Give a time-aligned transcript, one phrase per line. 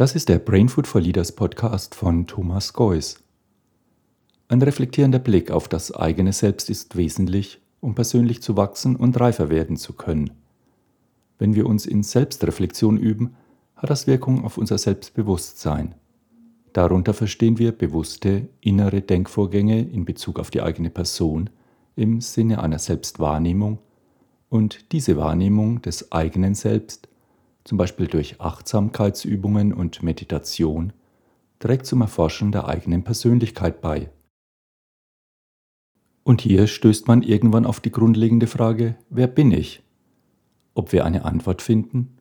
[0.00, 3.22] Das ist der Brainfood for Leaders Podcast von Thomas Geuss.
[4.48, 9.50] Ein reflektierender Blick auf das eigene Selbst ist wesentlich, um persönlich zu wachsen und reifer
[9.50, 10.30] werden zu können.
[11.38, 13.36] Wenn wir uns in Selbstreflexion üben,
[13.76, 15.94] hat das Wirkung auf unser Selbstbewusstsein.
[16.72, 21.50] Darunter verstehen wir bewusste innere Denkvorgänge in Bezug auf die eigene Person
[21.94, 23.80] im Sinne einer Selbstwahrnehmung
[24.48, 27.09] und diese Wahrnehmung des eigenen Selbst
[27.70, 30.92] zum Beispiel durch Achtsamkeitsübungen und Meditation,
[31.60, 34.10] trägt zum Erforschen der eigenen Persönlichkeit bei.
[36.24, 39.84] Und hier stößt man irgendwann auf die grundlegende Frage, wer bin ich?
[40.74, 42.16] Ob wir eine Antwort finden?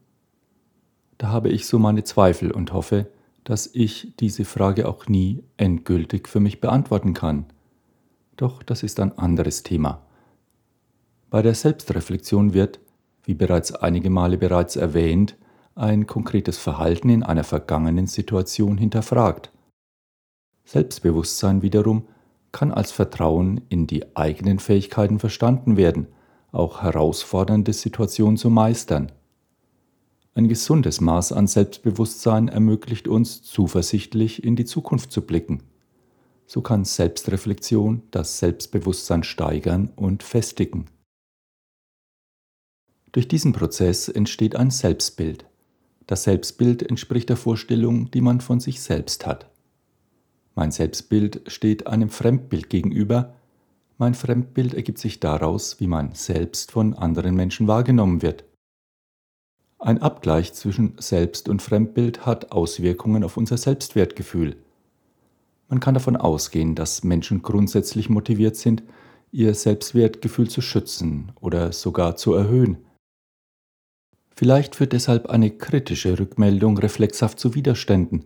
[1.18, 3.08] Da habe ich so meine Zweifel und hoffe,
[3.44, 7.48] dass ich diese Frage auch nie endgültig für mich beantworten kann.
[8.38, 10.06] Doch das ist ein anderes Thema.
[11.32, 12.80] Bei der Selbstreflexion wird,
[13.30, 15.38] wie bereits einige Male bereits erwähnt,
[15.76, 19.52] ein konkretes Verhalten in einer vergangenen Situation hinterfragt.
[20.66, 22.08] Selbstbewusstsein wiederum
[22.52, 26.08] kann als Vertrauen in die eigenen Fähigkeiten verstanden werden,
[26.52, 29.12] auch herausfordernde Situationen zu meistern.
[30.34, 35.62] Ein gesundes Maß an Selbstbewusstsein ermöglicht uns, zuversichtlich in die Zukunft zu blicken.
[36.48, 40.88] So kann Selbstreflexion das Selbstbewusstsein steigern und festigen.
[43.12, 45.46] Durch diesen Prozess entsteht ein Selbstbild.
[46.06, 49.50] Das Selbstbild entspricht der Vorstellung, die man von sich selbst hat.
[50.56, 53.36] Mein Selbstbild steht einem Fremdbild gegenüber.
[53.98, 58.44] Mein Fremdbild ergibt sich daraus, wie man selbst von anderen Menschen wahrgenommen wird.
[59.80, 64.58] Ein Abgleich zwischen Selbst- und Fremdbild hat Auswirkungen auf unser Selbstwertgefühl.
[65.70, 68.84] Man kann davon ausgehen, dass Menschen grundsätzlich motiviert sind,
[69.32, 72.78] ihr Selbstwertgefühl zu schützen oder sogar zu erhöhen.
[74.40, 78.24] Vielleicht führt deshalb eine kritische Rückmeldung reflexhaft zu Widerständen,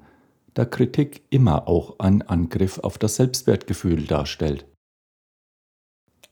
[0.53, 4.67] da Kritik immer auch einen Angriff auf das Selbstwertgefühl darstellt.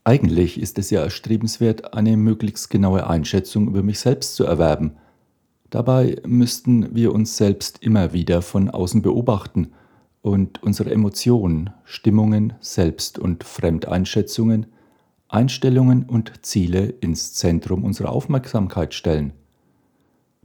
[0.04, 4.98] Eigentlich ist es ja erstrebenswert, eine möglichst genaue Einschätzung über mich selbst zu erwerben.
[5.68, 9.72] Dabei müssten wir uns selbst immer wieder von außen beobachten
[10.20, 14.66] und unsere Emotionen, Stimmungen, Selbst- und Fremdeinschätzungen,
[15.26, 19.32] Einstellungen und Ziele ins Zentrum unserer Aufmerksamkeit stellen.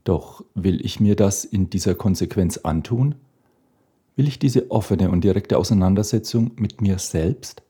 [0.07, 3.15] Doch will ich mir das in dieser Konsequenz antun?
[4.15, 7.61] Will ich diese offene und direkte Auseinandersetzung mit mir selbst?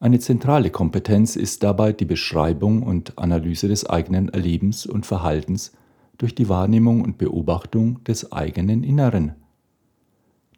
[0.00, 5.70] Eine zentrale Kompetenz ist dabei die Beschreibung und Analyse des eigenen Erlebens und Verhaltens
[6.18, 9.36] durch die Wahrnehmung und Beobachtung des eigenen Inneren.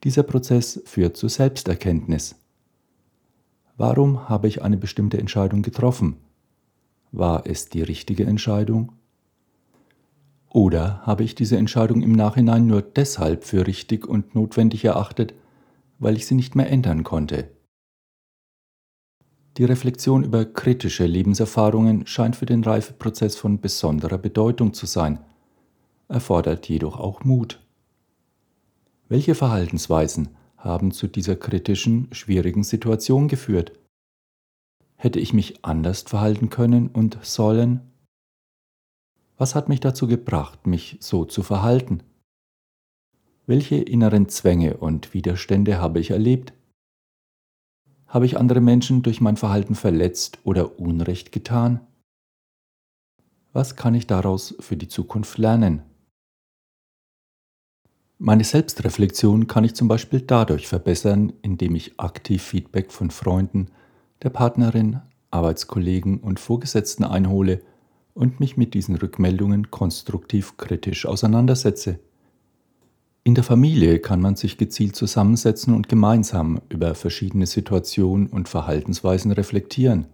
[0.04, 2.36] Dieser Prozess führt zur Selbsterkenntnis.
[3.76, 6.16] Warum habe ich eine bestimmte Entscheidung getroffen?
[7.12, 8.92] War es die richtige Entscheidung
[10.54, 15.34] oder habe ich diese Entscheidung im Nachhinein nur deshalb für richtig und notwendig erachtet,
[15.98, 17.50] weil ich sie nicht mehr ändern konnte?
[19.56, 25.18] Die Reflexion über kritische Lebenserfahrungen scheint für den Reifeprozess von besonderer Bedeutung zu sein,
[26.08, 27.60] erfordert jedoch auch Mut.
[29.08, 33.72] Welche Verhaltensweisen haben zu dieser kritischen, schwierigen Situation geführt?
[34.94, 37.93] Hätte ich mich anders verhalten können und sollen?
[39.36, 42.02] Was hat mich dazu gebracht, mich so zu verhalten?
[43.46, 46.54] Welche inneren Zwänge und Widerstände habe ich erlebt?
[48.06, 51.80] Habe ich andere Menschen durch mein Verhalten verletzt oder Unrecht getan?
[53.52, 55.82] Was kann ich daraus für die Zukunft lernen?
[58.18, 63.66] Meine Selbstreflexion kann ich zum Beispiel dadurch verbessern, indem ich aktiv Feedback von Freunden,
[64.22, 67.62] der Partnerin, Arbeitskollegen und Vorgesetzten einhole
[68.14, 71.98] und mich mit diesen Rückmeldungen konstruktiv kritisch auseinandersetze.
[73.24, 79.32] In der Familie kann man sich gezielt zusammensetzen und gemeinsam über verschiedene Situationen und Verhaltensweisen
[79.32, 80.06] reflektieren.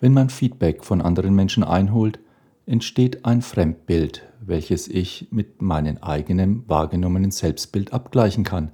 [0.00, 2.18] Wenn man Feedback von anderen Menschen einholt,
[2.66, 8.72] entsteht ein Fremdbild, welches ich mit meinem eigenen wahrgenommenen Selbstbild abgleichen kann.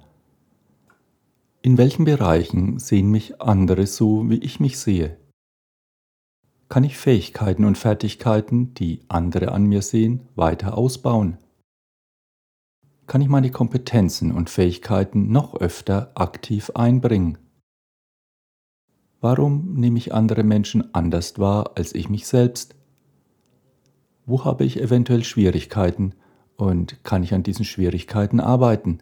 [1.61, 5.17] In welchen Bereichen sehen mich andere so, wie ich mich sehe?
[6.71, 11.37] Kann ich Fähigkeiten und Fertigkeiten, die andere an mir sehen, weiter ausbauen?
[13.07, 17.37] Kann ich meine Kompetenzen und Fähigkeiten noch öfter aktiv einbringen?
[19.19, 22.73] Warum nehme ich andere Menschen anders wahr als ich mich selbst?
[24.25, 26.15] Wo habe ich eventuell Schwierigkeiten
[26.55, 28.99] und kann ich an diesen Schwierigkeiten arbeiten?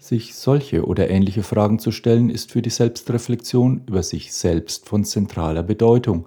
[0.00, 5.04] Sich solche oder ähnliche Fragen zu stellen, ist für die Selbstreflexion über sich selbst von
[5.04, 6.26] zentraler Bedeutung.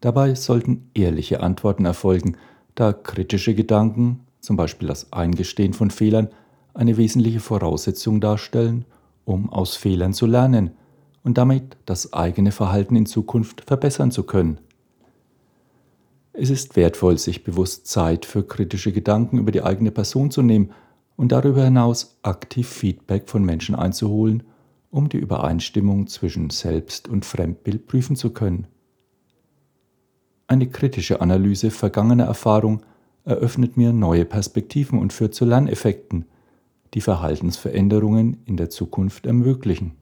[0.00, 2.36] Dabei sollten ehrliche Antworten erfolgen,
[2.76, 6.28] da kritische Gedanken, zum Beispiel das Eingestehen von Fehlern,
[6.72, 8.84] eine wesentliche Voraussetzung darstellen,
[9.24, 10.70] um aus Fehlern zu lernen
[11.24, 14.60] und damit das eigene Verhalten in Zukunft verbessern zu können.
[16.32, 20.70] Es ist wertvoll, sich bewusst Zeit für kritische Gedanken über die eigene Person zu nehmen
[21.16, 24.42] und darüber hinaus aktiv Feedback von Menschen einzuholen,
[24.90, 28.66] um die Übereinstimmung zwischen Selbst- und Fremdbild prüfen zu können.
[30.46, 32.82] Eine kritische Analyse vergangener Erfahrung
[33.24, 36.26] eröffnet mir neue Perspektiven und führt zu Lerneffekten,
[36.94, 39.96] die Verhaltensveränderungen in der Zukunft ermöglichen.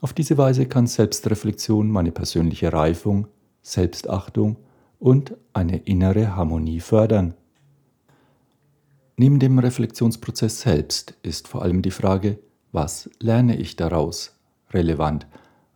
[0.00, 3.26] Auf diese Weise kann Selbstreflexion meine persönliche Reifung,
[3.62, 4.56] Selbstachtung
[5.00, 7.34] und eine innere Harmonie fördern.
[9.20, 12.38] Neben dem Reflexionsprozess selbst ist vor allem die Frage,
[12.70, 14.38] was lerne ich daraus,
[14.70, 15.26] relevant,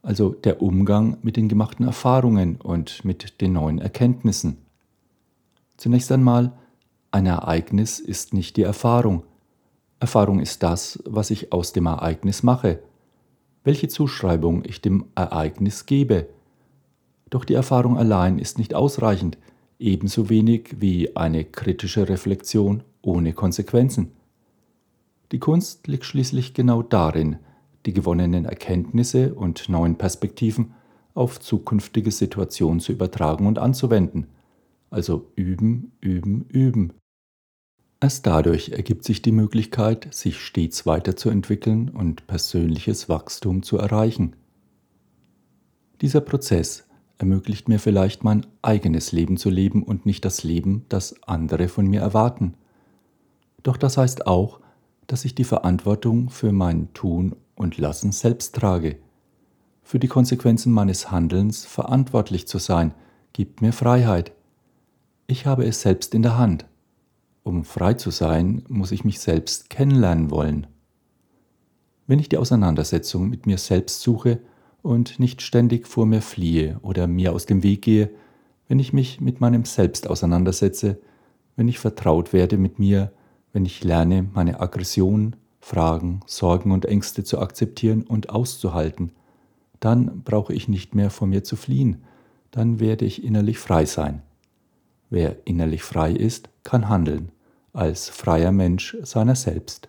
[0.00, 4.58] also der Umgang mit den gemachten Erfahrungen und mit den neuen Erkenntnissen.
[5.76, 6.52] Zunächst einmal,
[7.10, 9.24] ein Ereignis ist nicht die Erfahrung.
[9.98, 12.78] Erfahrung ist das, was ich aus dem Ereignis mache,
[13.64, 16.28] welche Zuschreibung ich dem Ereignis gebe,
[17.28, 19.36] doch die Erfahrung allein ist nicht ausreichend,
[19.80, 24.12] ebenso wenig wie eine kritische Reflexion ohne Konsequenzen.
[25.32, 27.36] Die Kunst liegt schließlich genau darin,
[27.86, 30.74] die gewonnenen Erkenntnisse und neuen Perspektiven
[31.14, 34.28] auf zukünftige Situationen zu übertragen und anzuwenden.
[34.90, 36.92] Also üben, üben, üben.
[38.00, 44.34] Erst dadurch ergibt sich die Möglichkeit, sich stets weiterzuentwickeln und persönliches Wachstum zu erreichen.
[46.00, 46.88] Dieser Prozess
[47.18, 51.86] ermöglicht mir vielleicht mein eigenes Leben zu leben und nicht das Leben, das andere von
[51.86, 52.54] mir erwarten.
[53.62, 54.60] Doch das heißt auch,
[55.06, 58.98] dass ich die Verantwortung für mein Tun und Lassen selbst trage.
[59.82, 62.94] Für die Konsequenzen meines Handelns verantwortlich zu sein,
[63.32, 64.32] gibt mir Freiheit.
[65.26, 66.66] Ich habe es selbst in der Hand.
[67.42, 70.66] Um frei zu sein, muss ich mich selbst kennenlernen wollen.
[72.06, 74.40] Wenn ich die Auseinandersetzung mit mir selbst suche,
[74.82, 78.10] und nicht ständig vor mir fliehe oder mir aus dem Weg gehe,
[78.68, 80.98] wenn ich mich mit meinem Selbst auseinandersetze,
[81.56, 83.12] wenn ich vertraut werde mit mir,
[83.52, 89.12] wenn ich lerne, meine Aggression, Fragen, Sorgen und Ängste zu akzeptieren und auszuhalten,
[89.80, 92.02] dann brauche ich nicht mehr vor mir zu fliehen,
[92.50, 94.22] dann werde ich innerlich frei sein.
[95.10, 97.30] Wer innerlich frei ist, kann handeln,
[97.72, 99.88] als freier Mensch seiner selbst.